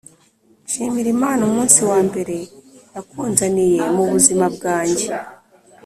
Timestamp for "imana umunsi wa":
1.15-1.99